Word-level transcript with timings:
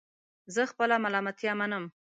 زه 0.53 0.61
خپل 0.71 0.89
ملامتیا 1.03 1.53
منم 1.59 1.85